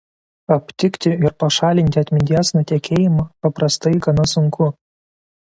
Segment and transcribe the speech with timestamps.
[0.53, 4.71] Aptikti ir pašalinti atminties nutekėjimą paprastai gana sunku.